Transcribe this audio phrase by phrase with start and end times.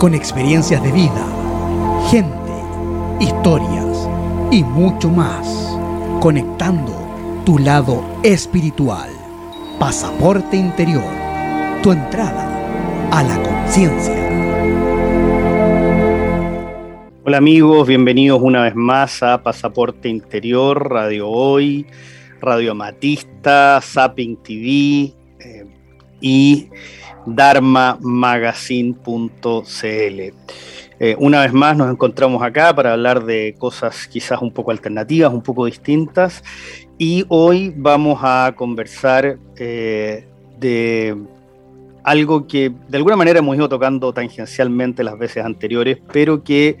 [0.00, 1.24] con experiencias de vida,
[2.10, 2.52] gente,
[3.20, 4.08] historias
[4.50, 5.46] y mucho más.
[6.20, 6.92] Conectando
[7.44, 9.10] tu lado espiritual.
[9.78, 11.04] Pasaporte Interior.
[11.82, 12.48] Tu entrada
[13.12, 14.25] a la conciencia.
[17.28, 21.84] Hola amigos, bienvenidos una vez más a Pasaporte Interior, Radio Hoy,
[22.40, 25.66] Radio Matista, Zapping TV eh,
[26.20, 26.68] y
[27.26, 30.20] dharmamagazine.cl.
[31.00, 35.32] Eh, una vez más nos encontramos acá para hablar de cosas quizás un poco alternativas,
[35.32, 36.44] un poco distintas
[36.96, 40.28] y hoy vamos a conversar eh,
[40.60, 41.16] de
[42.04, 46.78] algo que de alguna manera hemos ido tocando tangencialmente las veces anteriores, pero que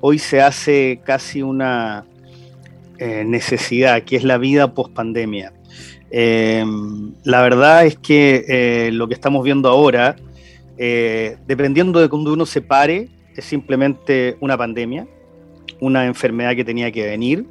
[0.00, 2.04] hoy se hace casi una
[2.98, 5.52] eh, necesidad, que es la vida post pandemia.
[6.10, 10.16] Em, la verdad es que eh, lo que estamos viendo ahora,
[10.78, 15.06] eh, dependiendo de cuando uno se pare, es simplemente una pandemia,
[15.80, 17.46] una enfermedad que tenía que venir,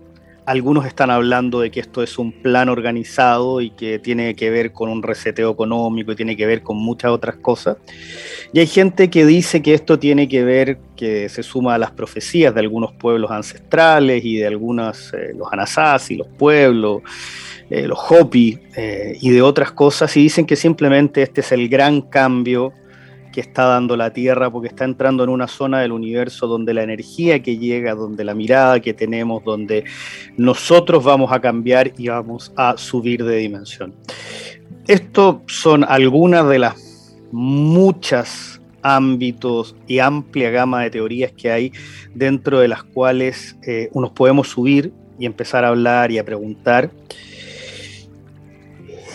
[0.45, 4.71] algunos están hablando de que esto es un plan organizado y que tiene que ver
[4.71, 7.77] con un reseteo económico y tiene que ver con muchas otras cosas.
[8.53, 11.91] Y hay gente que dice que esto tiene que ver, que se suma a las
[11.91, 15.49] profecías de algunos pueblos ancestrales y de algunos, eh, los
[16.09, 17.01] y los pueblos,
[17.69, 21.67] eh, los Hopi eh, y de otras cosas, y dicen que simplemente este es el
[21.67, 22.71] gran cambio
[23.35, 26.83] que está dando la Tierra, porque está entrando en una zona del universo donde la
[26.83, 29.83] energía que llega, donde la mirada que tenemos, donde
[30.37, 33.93] nosotros vamos a cambiar y vamos a subir de dimensión.
[34.87, 41.73] Estos son algunas de las muchas ámbitos y amplia gama de teorías que hay
[42.13, 46.89] dentro de las cuales eh, nos podemos subir y empezar a hablar y a preguntar.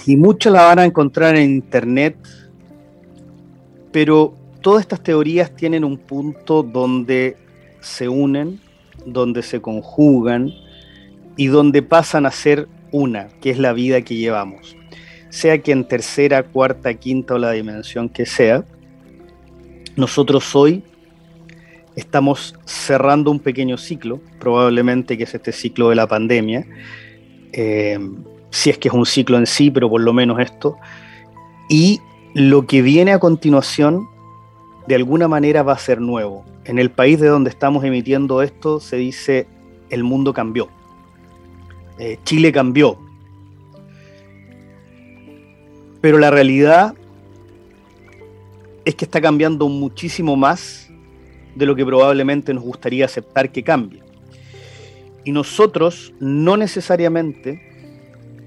[0.05, 2.19] Y muchos la van a encontrar en internet
[3.93, 7.37] pero todas estas teorías tienen un punto donde
[7.81, 8.61] se unen,
[9.05, 10.53] donde se conjugan
[11.37, 14.77] y donde pasan a ser una, que es la vida que llevamos.
[15.31, 18.65] Sea que en tercera, cuarta, quinta o la dimensión que sea,
[19.97, 20.83] nosotros hoy
[21.97, 26.67] estamos cerrando un pequeño ciclo, probablemente que es este ciclo de la pandemia,
[27.53, 27.99] eh,
[28.51, 30.77] si es que es un ciclo en sí, pero por lo menos esto,
[31.69, 32.01] y
[32.35, 34.09] lo que viene a continuación
[34.87, 36.45] de alguna manera va a ser nuevo.
[36.65, 39.47] En el país de donde estamos emitiendo esto se dice
[39.89, 40.69] el mundo cambió.
[41.99, 42.99] Eh, Chile cambió.
[46.01, 46.95] Pero la realidad
[48.85, 50.89] es que está cambiando muchísimo más
[51.55, 54.03] de lo que probablemente nos gustaría aceptar que cambie.
[55.25, 57.61] Y nosotros no necesariamente,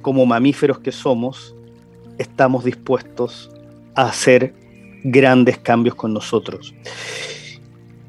[0.01, 1.55] como mamíferos que somos,
[2.17, 3.52] estamos dispuestos
[3.95, 4.53] hacer
[5.03, 6.73] grandes cambios con nosotros.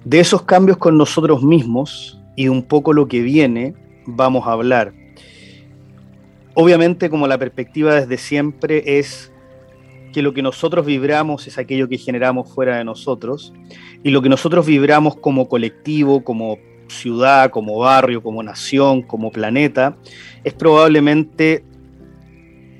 [0.05, 3.75] De esos cambios con nosotros mismos y un poco lo que viene,
[4.07, 4.93] vamos a hablar.
[6.55, 9.33] Obviamente, como la perspectiva desde siempre es
[10.13, 13.53] que lo que nosotros vibramos es aquello que generamos fuera de nosotros,
[14.05, 16.59] y lo que nosotros vibramos como colectivo, como
[16.89, 19.97] ciudad, como barrio, como nación, como planeta,
[20.45, 21.65] es probablemente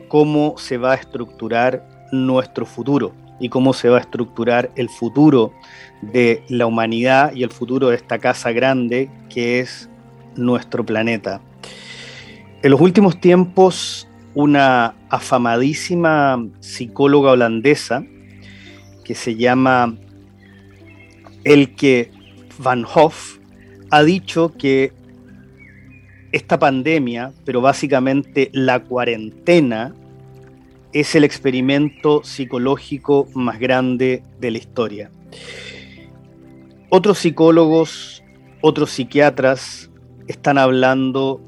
[0.07, 5.53] cómo se va a estructurar nuestro futuro y cómo se va a estructurar el futuro
[6.01, 9.89] de la humanidad y el futuro de esta casa grande que es
[10.37, 11.41] nuestro planeta.
[12.63, 18.05] En los últimos tiempos, una afamadísima psicóloga holandesa
[19.05, 19.95] que se llama
[21.45, 22.11] Elke
[22.59, 23.39] van Hoff
[23.91, 24.93] ha dicho que
[26.33, 29.95] esta pandemia, pero básicamente la cuarentena,
[30.95, 35.11] es el experimento psicológico más grande de la historia.
[36.89, 38.23] Otros psicólogos,
[38.61, 39.91] otros psiquiatras
[40.29, 41.41] están hablando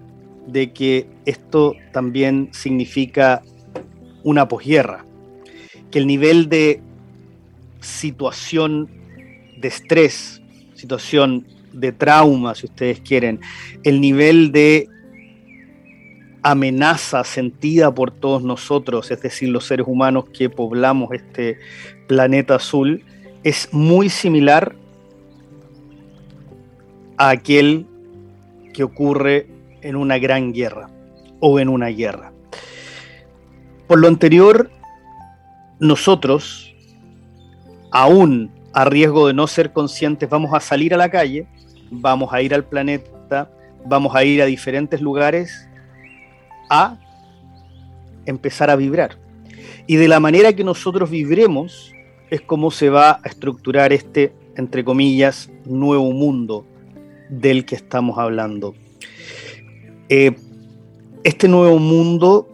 [0.49, 3.43] de que esto también significa
[4.25, 5.07] una posguerra,
[5.93, 6.83] que el nivel de
[7.81, 8.91] situación
[9.59, 10.43] de estrés,
[10.75, 13.41] situación de trauma, si ustedes quieren,
[13.85, 14.89] el nivel de
[16.51, 21.59] amenaza sentida por todos nosotros, es decir, los seres humanos que poblamos este
[22.07, 23.05] planeta azul,
[23.43, 24.75] es muy similar
[27.17, 27.87] a aquel
[28.73, 29.49] que ocurre
[29.83, 30.89] en una gran guerra
[31.41, 32.33] o en una guerra.
[33.87, 34.71] Por lo anterior,
[35.79, 36.75] nosotros,
[37.91, 41.47] aún a riesgo de no ser conscientes, vamos a salir a la calle
[41.91, 43.51] vamos a ir al planeta,
[43.85, 45.66] vamos a ir a diferentes lugares
[46.69, 46.99] a
[48.27, 49.19] empezar a vibrar.
[49.87, 51.93] Y de la manera que nosotros vibremos
[52.31, 56.67] es como se va a estructurar este, entre comillas, nuevo mundo
[57.29, 58.75] del que estamos hablando.
[60.09, 60.37] Eh,
[61.25, 62.49] este nuevo mundo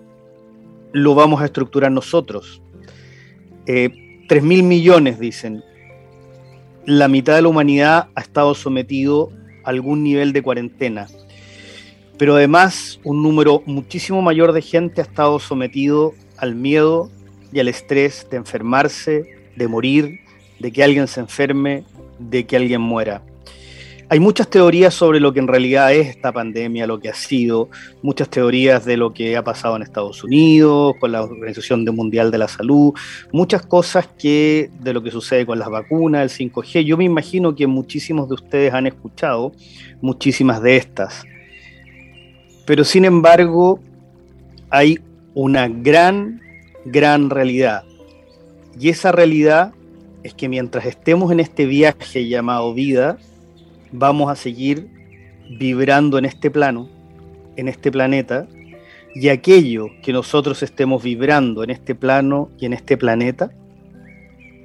[0.93, 2.63] lo vamos a estructurar nosotros.
[3.67, 3.91] Eh,
[4.29, 5.63] 3 mil millones, dicen.
[6.85, 9.31] La mitad de la humanidad ha estado sometido
[9.65, 11.07] a algún nivel de cuarentena.
[12.23, 17.11] Pero además, un número muchísimo mayor de gente ha estado sometido al miedo
[17.53, 19.25] y al estrés de enfermarse,
[19.57, 20.21] de morir,
[20.61, 21.83] de que alguien se enferme,
[22.21, 23.23] de que alguien muera.
[24.09, 27.71] Hay muchas teorías sobre lo que en realidad es esta pandemia, lo que ha sido,
[28.03, 32.39] muchas teorías de lo que ha pasado en Estados Unidos, con la Organización Mundial de
[32.39, 32.95] la Salud,
[33.33, 36.85] muchas cosas que de lo que sucede con las vacunas, el 5G.
[36.85, 39.51] Yo me imagino que muchísimos de ustedes han escuchado
[40.01, 41.25] muchísimas de estas.
[42.65, 43.81] Pero sin embargo,
[44.71, 45.01] hay
[45.35, 46.41] una gran,
[46.85, 47.85] gran realidad.
[48.79, 49.73] Y esa realidad
[50.23, 53.19] es que mientras estemos en este viaje llamado vida,
[53.91, 54.89] vamos a seguir
[55.59, 56.89] vibrando en este plano,
[57.57, 58.47] en este planeta,
[59.15, 63.51] y aquello que nosotros estemos vibrando en este plano y en este planeta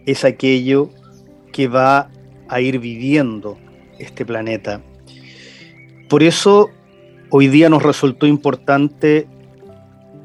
[0.05, 0.89] es aquello
[1.51, 2.09] que va
[2.47, 3.57] a ir viviendo
[3.99, 4.81] este planeta.
[6.07, 6.69] Por eso
[7.29, 9.27] hoy día nos resultó importante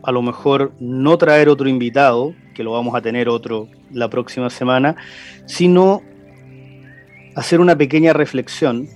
[0.02, 4.50] a lo mejor no traer otro invitado, que lo vamos a tener otro la próxima
[4.50, 4.96] semana,
[5.46, 6.02] sino
[7.36, 8.88] hacer una pequeña reflexión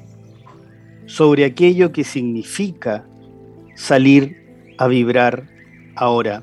[1.06, 3.04] sobre aquello que significa
[3.76, 5.48] salir a vibrar
[5.94, 6.42] ahora.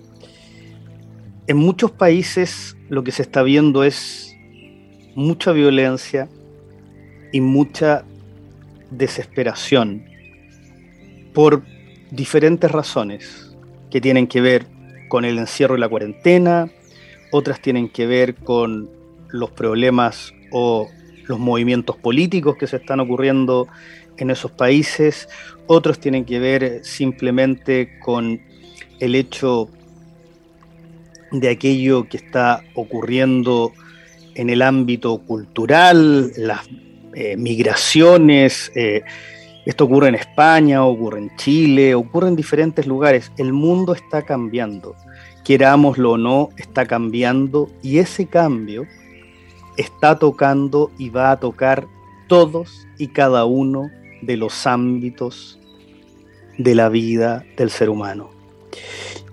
[1.47, 4.35] En muchos países lo que se está viendo es
[5.15, 6.29] mucha violencia
[7.33, 8.05] y mucha
[8.91, 10.12] desesperación
[11.33, 11.63] por
[12.11, 13.55] diferentes razones
[13.89, 14.67] que tienen que ver
[15.07, 16.69] con el encierro y la cuarentena,
[17.31, 18.89] otras tienen que ver con
[19.29, 20.89] los problemas o
[21.25, 23.67] los movimientos políticos que se están ocurriendo
[24.17, 25.27] en esos países,
[25.65, 28.41] otros tienen que ver simplemente con
[28.99, 29.69] el hecho
[31.31, 33.73] de aquello que está ocurriendo
[34.35, 36.61] en el ámbito cultural, las
[37.15, 39.01] eh, migraciones, eh,
[39.65, 43.31] esto ocurre en España, ocurre en Chile, ocurre en diferentes lugares.
[43.37, 44.95] El mundo está cambiando,
[45.43, 48.85] querámoslo o no, está cambiando y ese cambio
[49.77, 51.87] está tocando y va a tocar
[52.27, 53.89] todos y cada uno
[54.21, 55.59] de los ámbitos
[56.57, 58.29] de la vida del ser humano.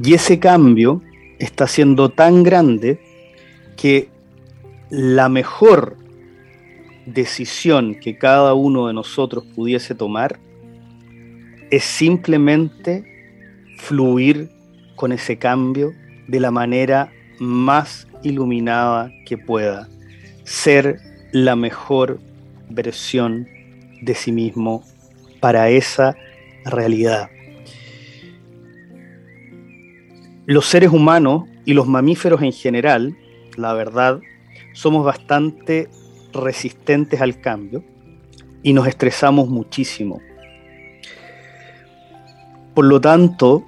[0.03, 1.03] Y ese cambio
[1.39, 3.01] está siendo tan grande
[3.77, 4.09] que
[4.91, 5.97] la mejor
[7.07, 10.39] decisión que cada uno de nosotros pudiese tomar
[11.71, 13.05] es simplemente
[13.79, 14.51] fluir
[14.97, 15.93] con ese cambio
[16.29, 19.89] de la manera más iluminada que pueda,
[20.45, 21.01] ser
[21.33, 22.21] la mejor
[22.69, 23.49] versión
[24.03, 24.85] de sí mismo
[25.41, 26.17] para esa
[26.65, 27.31] realidad.
[30.47, 33.17] Los seres humanos y los mamíferos en general,
[33.57, 34.21] la verdad,
[34.75, 35.89] somos bastante
[36.33, 37.85] resistentes al cambio
[38.63, 40.21] y nos estresamos muchísimo.
[42.75, 43.65] Por lo tanto,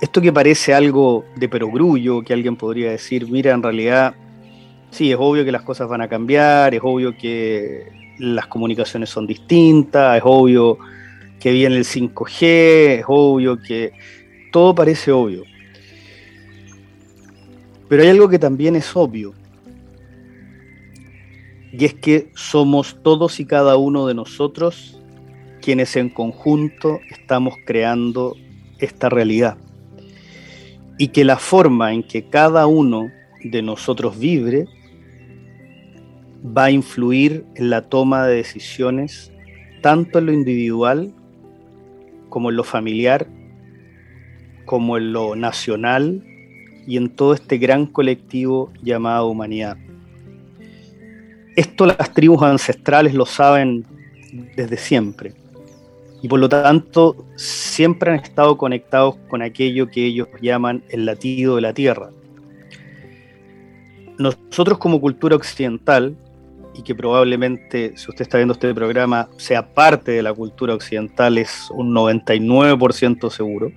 [0.00, 4.14] esto que parece algo de perogrullo, que alguien podría decir, mira, en realidad,
[4.90, 9.26] sí, es obvio que las cosas van a cambiar, es obvio que las comunicaciones son
[9.26, 10.78] distintas, es obvio
[11.40, 13.92] que viene el 5G, es obvio que
[14.52, 15.44] todo parece obvio.
[17.88, 19.34] Pero hay algo que también es obvio,
[21.72, 24.98] y es que somos todos y cada uno de nosotros
[25.60, 28.36] quienes en conjunto estamos creando
[28.78, 29.58] esta realidad.
[30.98, 33.10] Y que la forma en que cada uno
[33.44, 34.66] de nosotros vibre
[36.44, 39.32] va a influir en la toma de decisiones
[39.82, 41.12] tanto en lo individual
[42.28, 43.26] como en lo familiar,
[44.64, 46.24] como en lo nacional
[46.86, 49.76] y en todo este gran colectivo llamado humanidad.
[51.58, 53.84] Esto las tribus ancestrales lo saben
[54.54, 55.34] desde siempre
[56.22, 61.56] y por lo tanto siempre han estado conectados con aquello que ellos llaman el latido
[61.56, 62.10] de la tierra.
[64.18, 66.16] Nosotros como cultura occidental
[66.76, 71.38] y que probablemente, si usted está viendo este programa, sea parte de la cultura occidental,
[71.38, 73.72] es un 99% seguro.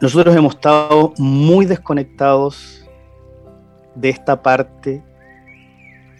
[0.00, 2.84] Nosotros hemos estado muy desconectados
[3.94, 5.04] de esta parte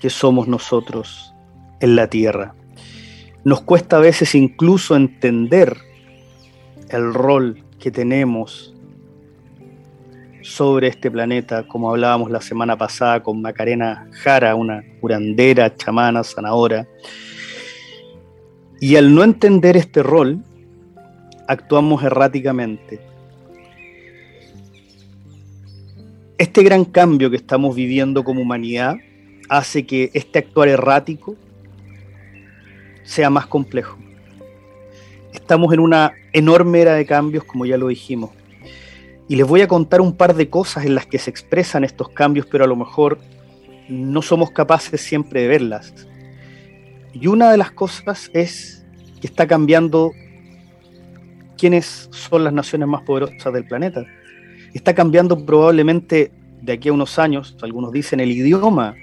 [0.01, 1.35] que somos nosotros
[1.81, 2.55] en la tierra.
[3.45, 5.77] Nos cuesta a veces incluso entender
[6.91, 8.75] el rol que tenemos
[10.43, 16.87] sobre este planeta, como hablábamos la semana pasada con Macarena Jara, una curandera, chamana, sanadora.
[18.81, 20.43] Y al no entender este rol,
[21.47, 23.01] actuamos erráticamente.
[26.39, 28.97] Este gran cambio que estamos viviendo como humanidad
[29.49, 31.37] hace que este actuar errático
[33.05, 33.99] sea más complejo.
[35.33, 38.31] Estamos en una enorme era de cambios, como ya lo dijimos.
[39.29, 42.09] Y les voy a contar un par de cosas en las que se expresan estos
[42.11, 43.19] cambios, pero a lo mejor
[43.89, 45.95] no somos capaces siempre de verlas.
[47.13, 48.85] Y una de las cosas es
[49.21, 50.13] que está cambiando
[51.57, 54.07] quiénes son las naciones más poderosas del planeta.
[54.73, 56.31] Está cambiando probablemente
[56.63, 58.95] de aquí a unos años, algunos dicen, el idioma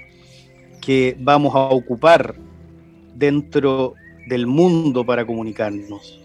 [0.86, 2.36] que vamos a ocupar
[3.16, 3.94] dentro
[4.28, 6.20] del mundo para comunicarnos.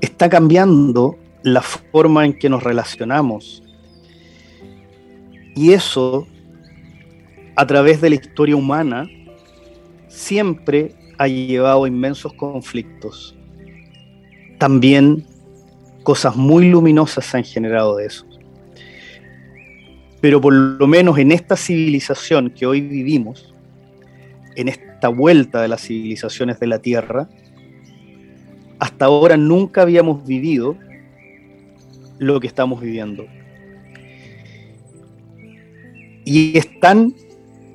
[0.00, 3.62] Está cambiando la forma en que nos relacionamos.
[5.54, 6.26] Y eso,
[7.54, 9.06] a través de la historia humana,
[10.08, 13.36] siempre ha llevado inmensos conflictos.
[14.56, 15.26] También
[16.02, 18.24] cosas muy luminosas se han generado de eso.
[20.22, 23.52] Pero por lo menos en esta civilización que hoy vivimos,
[24.56, 27.28] en esta vuelta de las civilizaciones de la Tierra,
[28.78, 30.76] hasta ahora nunca habíamos vivido
[32.18, 33.26] lo que estamos viviendo.
[36.24, 37.14] Y es tan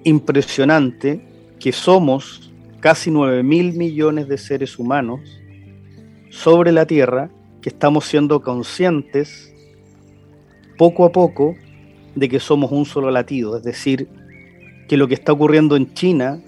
[0.03, 1.21] impresionante
[1.59, 5.21] que somos casi 9 mil millones de seres humanos
[6.29, 7.29] sobre la Tierra
[7.61, 9.53] que estamos siendo conscientes
[10.77, 11.55] poco a poco
[12.15, 14.07] de que somos un solo latido, es decir,
[14.89, 16.41] que lo que está ocurriendo en China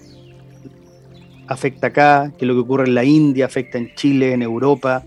[1.46, 5.04] afecta acá, que lo que ocurre en la India afecta en Chile, en Europa,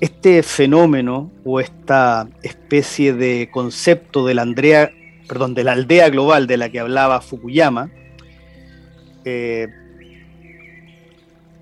[0.00, 4.90] este fenómeno o esta especie de concepto de la, Andrea,
[5.26, 7.90] perdón, de la aldea global de la que hablaba Fukuyama
[9.24, 9.68] eh,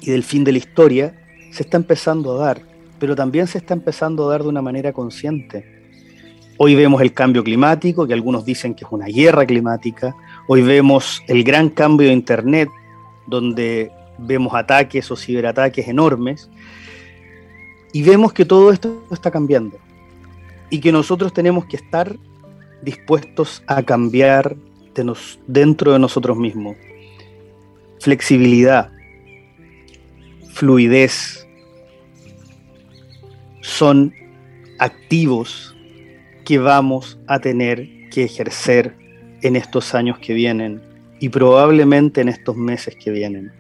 [0.00, 1.14] y del fin de la historia,
[1.52, 2.62] se está empezando a dar,
[2.99, 5.82] pero también se está empezando a dar de una manera consciente.
[6.59, 10.14] Hoy vemos el cambio climático, que algunos dicen que es una guerra climática.
[10.49, 12.68] Hoy vemos el gran cambio de Internet,
[13.26, 16.50] donde vemos ataques o ciberataques enormes.
[17.92, 19.78] Y vemos que todo esto está cambiando
[20.70, 22.16] y que nosotros tenemos que estar
[22.82, 24.56] dispuestos a cambiar
[25.46, 26.76] dentro de nosotros mismos.
[28.00, 28.90] Flexibilidad,
[30.52, 31.46] fluidez,
[33.60, 34.14] son
[34.78, 35.76] activos
[36.44, 38.96] que vamos a tener que ejercer
[39.42, 40.82] en estos años que vienen
[41.22, 43.52] y probablemente en estos meses que vienen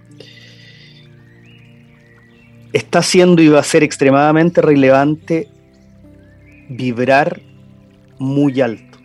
[2.72, 5.48] está siendo y va a ser extremadamente relevante
[6.68, 7.40] vibrar
[8.18, 8.98] muy alto.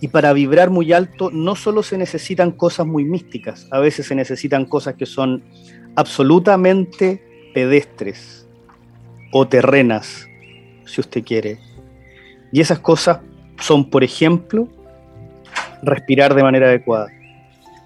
[0.00, 4.14] Y para vibrar muy alto no solo se necesitan cosas muy místicas, a veces se
[4.14, 5.42] necesitan cosas que son
[5.96, 8.46] absolutamente pedestres
[9.32, 10.24] o terrenas,
[10.84, 11.58] si usted quiere.
[12.52, 13.18] Y esas cosas
[13.58, 14.68] son, por ejemplo,
[15.82, 17.08] respirar de manera adecuada.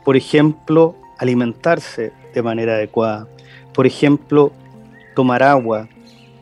[0.04, 3.28] Por ejemplo, alimentarse de manera adecuada
[3.72, 4.52] por ejemplo,
[5.14, 5.88] tomar agua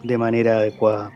[0.02, 1.12] de manera adecuada.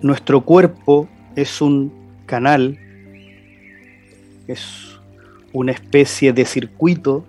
[0.00, 1.92] Nuestro cuerpo es un
[2.26, 2.78] canal,
[4.46, 4.98] es
[5.52, 7.24] una especie de circuito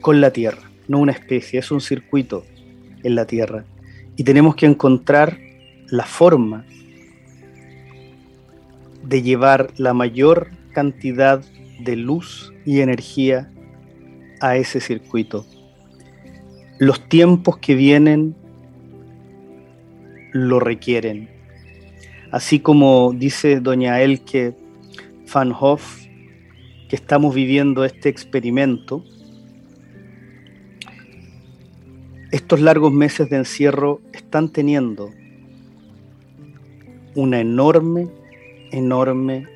[0.00, 2.44] con la Tierra, no una especie, es un circuito
[3.02, 3.64] en la Tierra.
[4.16, 5.38] Y tenemos que encontrar
[5.88, 6.64] la forma
[9.06, 11.44] de llevar la mayor cantidad
[11.80, 13.50] de luz y energía
[14.40, 15.46] a ese circuito.
[16.78, 18.34] Los tiempos que vienen
[20.32, 21.30] lo requieren.
[22.30, 24.54] Así como dice doña Elke
[25.32, 26.04] Van Hoff,
[26.88, 29.04] que estamos viviendo este experimento,
[32.32, 35.10] estos largos meses de encierro están teniendo
[37.14, 38.08] una enorme,
[38.70, 39.46] enorme,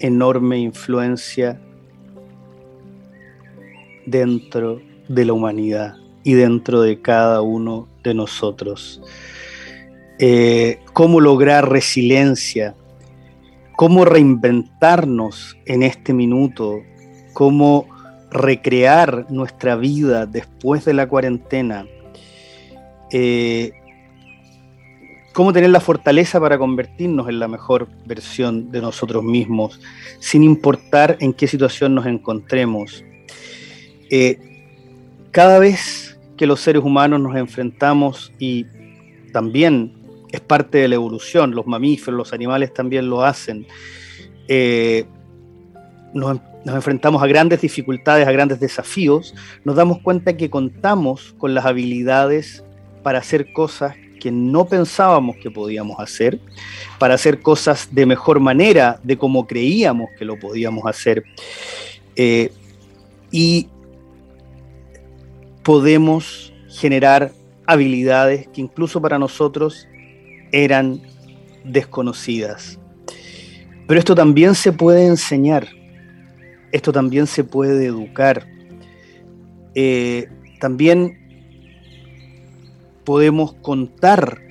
[0.00, 1.60] enorme influencia
[4.06, 9.02] dentro de la humanidad y dentro de cada uno de nosotros.
[10.18, 12.74] Eh, cómo lograr resiliencia,
[13.76, 16.80] cómo reinventarnos en este minuto,
[17.32, 17.86] cómo
[18.30, 21.86] recrear nuestra vida después de la cuarentena,
[23.12, 23.72] eh,
[25.36, 29.78] cómo tener la fortaleza para convertirnos en la mejor versión de nosotros mismos,
[30.18, 33.04] sin importar en qué situación nos encontremos,
[34.08, 34.38] eh,
[35.32, 38.64] cada vez que los seres humanos nos enfrentamos y
[39.30, 39.92] también
[40.32, 43.66] es parte de la evolución, los mamíferos, los animales también lo hacen,
[44.48, 45.04] eh,
[46.14, 51.52] nos, nos enfrentamos a grandes dificultades, a grandes desafíos, nos damos cuenta que contamos con
[51.52, 52.64] las habilidades
[53.02, 56.40] para hacer cosas que no pensábamos que podíamos hacer,
[56.98, 61.22] para hacer cosas de mejor manera de como creíamos que lo podíamos hacer.
[62.16, 62.50] Eh,
[63.30, 63.68] y
[65.62, 67.30] podemos generar
[67.66, 69.86] habilidades que incluso para nosotros
[70.50, 71.00] eran
[71.62, 72.80] desconocidas.
[73.86, 75.68] Pero esto también se puede enseñar,
[76.72, 78.44] esto también se puede educar.
[79.76, 80.28] Eh,
[80.58, 81.25] también
[83.06, 84.42] podemos contar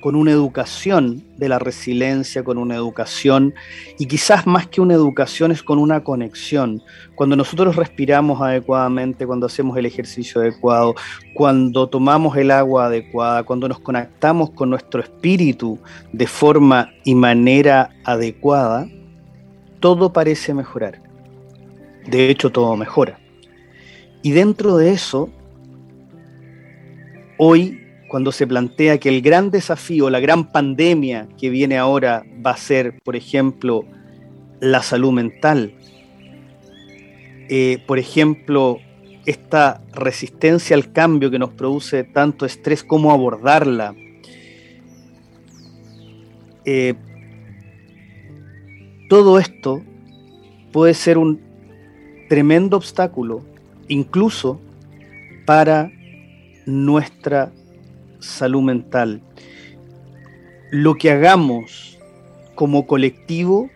[0.00, 3.54] con una educación de la resiliencia, con una educación,
[3.98, 6.82] y quizás más que una educación es con una conexión.
[7.16, 10.94] Cuando nosotros respiramos adecuadamente, cuando hacemos el ejercicio adecuado,
[11.34, 15.80] cuando tomamos el agua adecuada, cuando nos conectamos con nuestro espíritu
[16.12, 18.86] de forma y manera adecuada,
[19.80, 21.02] todo parece mejorar.
[22.06, 23.18] De hecho, todo mejora.
[24.22, 25.30] Y dentro de eso,
[27.38, 32.52] hoy cuando se plantea que el gran desafío, la gran pandemia que viene ahora va
[32.52, 33.84] a ser, por ejemplo,
[34.60, 35.74] la salud mental,
[37.48, 38.78] eh, por ejemplo,
[39.26, 43.94] esta resistencia al cambio que nos produce tanto estrés, cómo abordarla.
[46.64, 46.94] Eh,
[49.08, 49.82] todo esto
[50.72, 51.40] puede ser un
[52.28, 53.44] tremendo obstáculo,
[53.88, 54.60] incluso
[55.46, 55.90] para
[56.68, 57.50] nuestra
[58.20, 59.22] salud mental.
[60.70, 61.98] Lo que hagamos
[62.54, 63.70] como colectivo,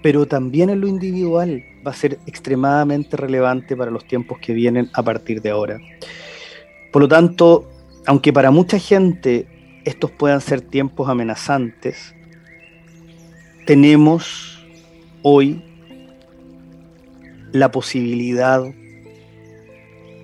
[0.00, 4.90] pero también en lo individual, va a ser extremadamente relevante para los tiempos que vienen
[4.94, 5.78] a partir de ahora.
[6.92, 7.68] Por lo tanto,
[8.06, 9.46] aunque para mucha gente
[9.84, 12.14] estos puedan ser tiempos amenazantes,
[13.66, 14.64] tenemos
[15.22, 15.64] hoy
[17.50, 18.62] la posibilidad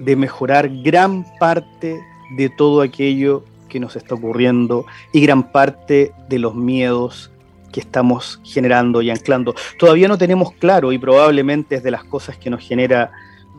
[0.00, 2.00] de mejorar gran parte
[2.36, 7.30] de todo aquello que nos está ocurriendo y gran parte de los miedos
[7.72, 9.54] que estamos generando y anclando.
[9.78, 13.12] Todavía no tenemos claro y probablemente es de las cosas que nos genera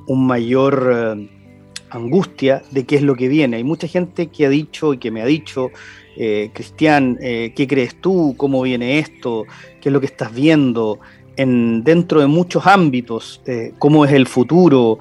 [0.08, 1.30] un mayor eh,
[1.92, 3.58] angustia de qué es lo que viene.
[3.58, 5.70] Hay mucha gente que ha dicho y que me ha dicho,
[6.18, 8.34] eh, Cristian, eh, ¿qué crees tú?
[8.36, 9.46] ¿Cómo viene esto?
[9.80, 11.00] ¿Qué es lo que estás viendo?
[11.38, 13.42] En, dentro de muchos ámbitos,
[13.78, 15.00] cómo es el futuro,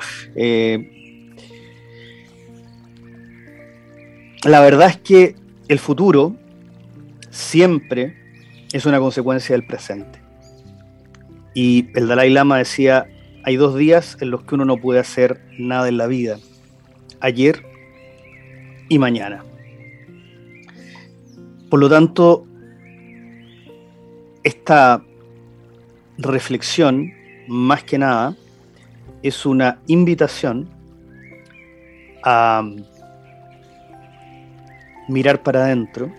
[4.45, 5.37] la verdad es que
[5.69, 6.37] el futuro
[7.31, 8.17] siempre
[8.73, 10.21] es una consecuencia del presente.
[11.55, 13.07] Y el Dalai Lama decía,
[13.45, 16.39] hay dos días en los que uno no puede hacer nada en la vida,
[17.21, 17.65] ayer
[18.89, 19.45] y mañana.
[21.69, 22.47] Por lo tanto,
[24.45, 25.03] esta
[26.17, 27.13] reflexión,
[27.49, 28.37] más que nada,
[29.23, 30.69] es una invitación
[32.23, 32.63] a
[35.09, 36.11] mirar para adentro,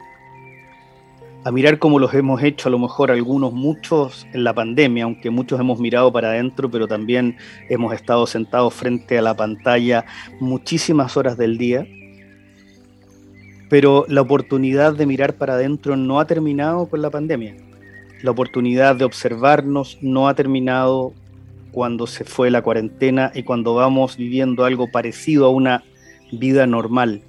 [1.44, 5.30] a mirar como los hemos hecho a lo mejor algunos, muchos en la pandemia, aunque
[5.30, 7.38] muchos hemos mirado para adentro, pero también
[7.70, 10.06] hemos estado sentados frente a la pantalla
[10.40, 11.88] muchísimas horas del día.
[13.70, 17.56] Pero la oportunidad de mirar para adentro no ha terminado con la pandemia.
[18.22, 21.14] La oportunidad de observarnos no ha terminado
[21.72, 25.84] cuando se fue la cuarentena y cuando vamos viviendo algo parecido a una
[26.32, 27.22] vida normal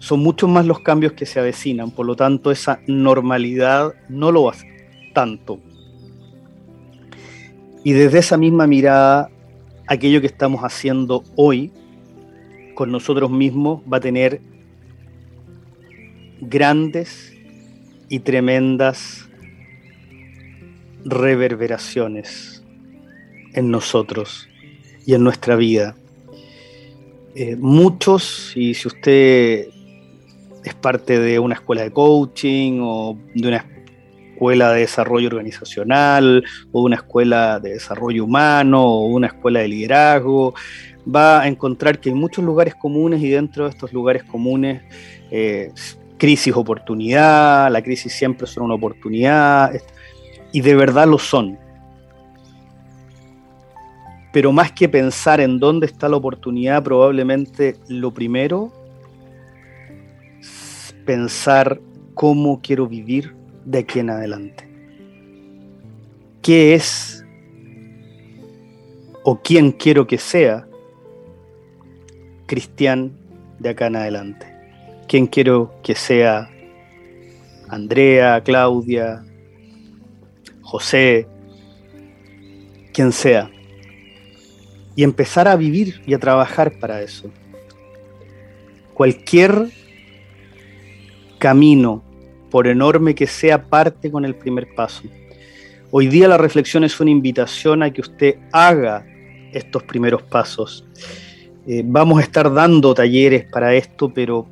[0.00, 4.48] son muchos más los cambios que se avecinan, por lo tanto esa normalidad no lo
[4.48, 4.66] hace
[5.12, 5.60] tanto.
[7.84, 9.30] Y desde esa misma mirada,
[9.86, 11.70] aquello que estamos haciendo hoy
[12.74, 14.40] con nosotros mismos va a tener
[16.40, 17.36] grandes
[18.08, 19.28] y tremendas
[21.04, 22.62] reverberaciones
[23.52, 24.48] en nosotros
[25.04, 25.94] y en nuestra vida.
[27.34, 29.68] Eh, muchos, y si usted
[30.64, 33.66] es parte de una escuela de coaching o de una
[34.32, 36.42] escuela de desarrollo organizacional
[36.72, 40.54] o una escuela de desarrollo humano o una escuela de liderazgo,
[41.04, 44.82] va a encontrar que hay muchos lugares comunes y dentro de estos lugares comunes,
[45.30, 45.72] eh,
[46.16, 49.72] crisis, oportunidad, la crisis siempre son una oportunidad
[50.52, 51.58] y de verdad lo son.
[54.32, 58.72] Pero más que pensar en dónde está la oportunidad, probablemente lo primero
[61.10, 61.80] pensar
[62.14, 64.64] cómo quiero vivir de aquí en adelante.
[66.40, 67.24] ¿Qué es
[69.24, 70.68] o quién quiero que sea
[72.46, 73.10] Cristian
[73.58, 74.46] de acá en adelante.
[75.08, 76.48] ¿Quién quiero que sea
[77.68, 79.24] Andrea, Claudia,
[80.62, 81.26] José,
[82.92, 83.50] quien sea?
[84.94, 87.28] Y empezar a vivir y a trabajar para eso.
[88.94, 89.79] Cualquier
[91.40, 92.04] camino,
[92.50, 95.02] por enorme que sea, parte con el primer paso.
[95.90, 99.04] Hoy día la reflexión es una invitación a que usted haga
[99.52, 100.86] estos primeros pasos.
[101.66, 104.46] Eh, vamos a estar dando talleres para esto, pero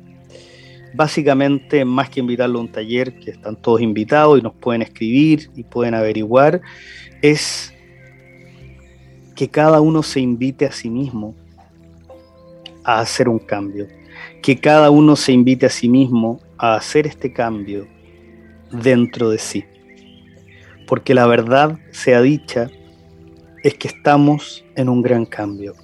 [0.95, 5.51] básicamente más que invitarlo a un taller, que están todos invitados y nos pueden escribir
[5.55, 6.59] y pueden averiguar,
[7.21, 7.71] es
[9.35, 11.35] que cada uno se invite a sí mismo
[12.83, 13.87] a hacer un cambio,
[14.41, 17.87] que cada uno se invite a sí mismo a hacer este cambio
[18.71, 19.65] dentro de sí
[20.89, 22.67] porque la verdad sea dicha,
[23.63, 25.75] es que estamos en un gran cambio.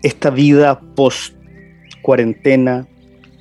[0.00, 1.34] Esta vida post
[2.02, 2.86] cuarentena,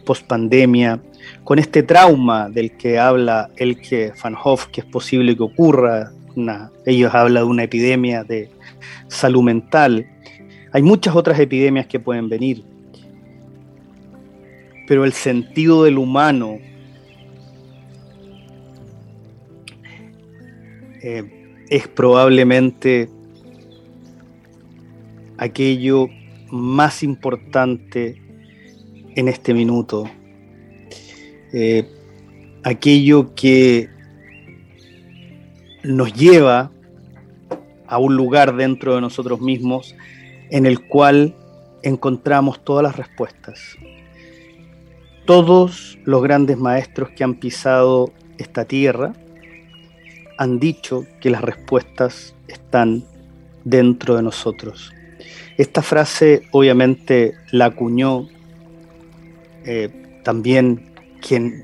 [0.08, 1.00] post pandemia,
[1.44, 6.12] con este trauma del que habla el que Van Hoff, que es posible que ocurra,
[6.88, 8.50] ellos hablan de una epidemia de
[9.08, 10.08] salud mental.
[10.72, 12.64] Hay muchas otras epidemias que pueden venir,
[14.88, 16.60] pero el sentido del humano
[21.08, 21.24] Eh,
[21.70, 23.08] es probablemente
[25.38, 26.08] aquello
[26.50, 28.20] más importante
[29.16, 30.10] en este minuto,
[31.54, 31.88] eh,
[32.64, 33.88] aquello que
[35.84, 36.72] nos lleva
[37.86, 39.96] a un lugar dentro de nosotros mismos
[40.50, 41.36] en el cual
[41.84, 43.78] encontramos todas las respuestas.
[45.26, 49.14] Todos los grandes maestros que han pisado esta tierra,
[50.38, 53.04] han dicho que las respuestas están
[53.64, 54.94] dentro de nosotros.
[55.58, 58.28] Esta frase obviamente la acuñó
[59.64, 61.64] eh, también quien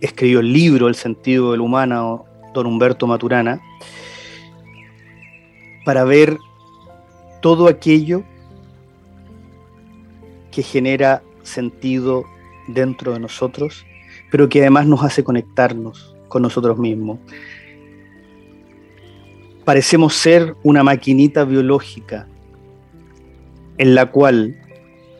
[0.00, 3.60] escribió el libro El sentido del humano, don Humberto Maturana,
[5.84, 6.36] para ver
[7.40, 8.22] todo aquello
[10.50, 12.24] que genera sentido
[12.66, 13.86] dentro de nosotros,
[14.30, 17.18] pero que además nos hace conectarnos con nosotros mismos.
[19.64, 22.28] Parecemos ser una maquinita biológica
[23.78, 24.56] en la cual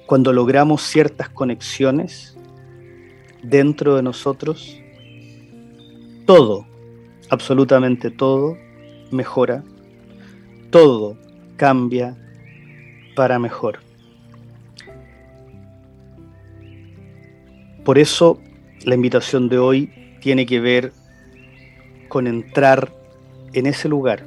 [0.07, 2.37] cuando logramos ciertas conexiones
[3.43, 4.81] dentro de nosotros,
[6.27, 6.67] todo,
[7.29, 8.57] absolutamente todo,
[9.11, 9.65] mejora,
[10.71, 11.17] todo
[11.57, 12.17] cambia
[13.15, 13.86] para mejor.
[17.87, 18.41] Por eso
[18.85, 20.93] la invitación de hoy tiene que ver
[22.09, 22.93] con entrar
[23.53, 24.27] en ese lugar,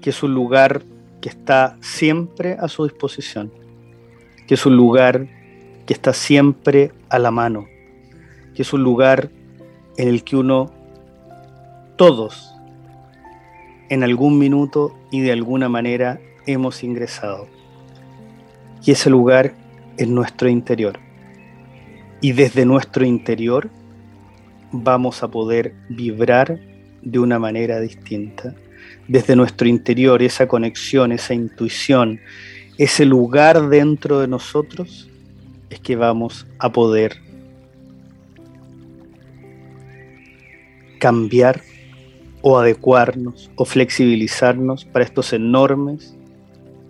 [0.00, 0.84] que es un lugar
[1.20, 3.50] que está siempre a su disposición,
[4.46, 5.26] que es un lugar
[5.84, 7.66] que está siempre a la mano,
[8.54, 9.28] que es un lugar
[9.96, 10.70] en el que uno,
[11.96, 12.54] todos,
[13.88, 17.48] en algún minuto y de alguna manera hemos ingresado.
[18.84, 19.54] Y ese lugar
[19.96, 21.04] es nuestro interior.
[22.20, 23.70] Y desde nuestro interior
[24.72, 26.58] vamos a poder vibrar
[27.02, 28.54] de una manera distinta.
[29.08, 32.20] Desde nuestro interior, esa conexión, esa intuición,
[32.78, 35.08] ese lugar dentro de nosotros,
[35.70, 37.16] es que vamos a poder
[40.98, 41.62] cambiar
[42.42, 46.16] o adecuarnos o flexibilizarnos para estos enormes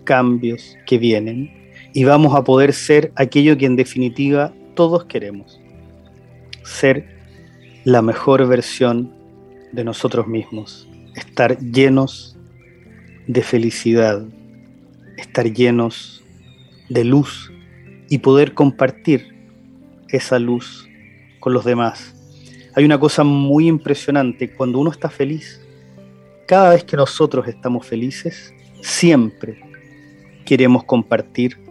[0.03, 1.51] cambios que vienen
[1.93, 5.59] y vamos a poder ser aquello que en definitiva todos queremos,
[6.63, 7.17] ser
[7.83, 9.11] la mejor versión
[9.71, 12.37] de nosotros mismos, estar llenos
[13.25, 14.23] de felicidad,
[15.17, 16.23] estar llenos
[16.89, 17.51] de luz
[18.07, 19.35] y poder compartir
[20.09, 20.87] esa luz
[21.39, 22.13] con los demás.
[22.75, 25.59] Hay una cosa muy impresionante, cuando uno está feliz,
[26.47, 29.59] cada vez que nosotros estamos felices, siempre
[30.45, 31.66] queremos compartir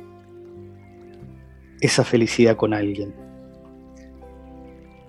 [1.81, 3.15] esa felicidad con alguien.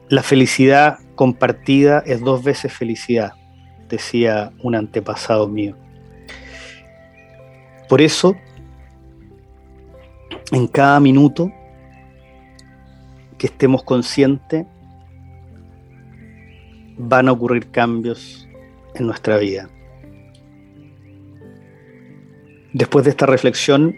[0.10, 3.34] La felicidad compartida es dos veces felicidad,
[3.90, 5.76] decía un antepasado mío.
[7.90, 8.36] Por eso,
[10.52, 11.52] en cada minuto
[13.38, 14.66] que estemos conscientes,
[16.98, 18.48] van a ocurrir cambios
[18.96, 19.70] en nuestra vida.
[22.74, 23.96] Después de esta reflexión,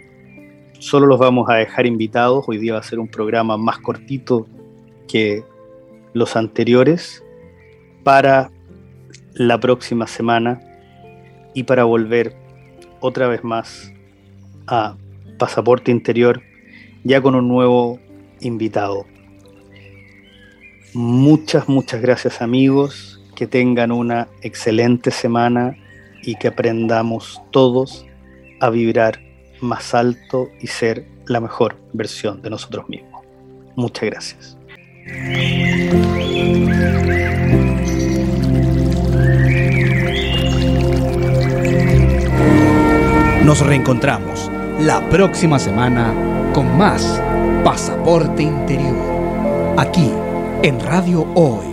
[0.79, 2.45] solo los vamos a dejar invitados.
[2.47, 4.47] Hoy día va a ser un programa más cortito
[5.07, 5.43] que
[6.13, 7.23] los anteriores
[8.03, 8.51] para
[9.33, 10.59] la próxima semana
[11.53, 12.35] y para volver
[13.01, 13.93] otra vez más
[14.67, 14.95] a
[15.37, 16.41] Pasaporte Interior,
[17.03, 17.99] ya con un nuevo
[18.39, 19.05] invitado.
[20.93, 25.77] Muchas, muchas gracias amigos, que tengan una excelente semana
[26.23, 28.05] y que aprendamos todos
[28.59, 29.28] a vibrar
[29.61, 33.23] más alto y ser la mejor versión de nosotros mismos.
[33.75, 34.57] Muchas gracias.
[43.43, 46.13] Nos reencontramos la próxima semana
[46.53, 47.21] con más
[47.63, 48.95] Pasaporte Interior.
[49.77, 50.11] Aquí
[50.61, 51.65] en Radio Hoy,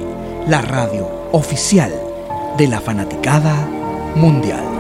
[0.49, 1.93] la radio oficial
[2.57, 3.55] de la fanaticada
[4.15, 4.76] mundial.